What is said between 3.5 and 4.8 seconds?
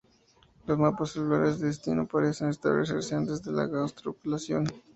la gastrulación.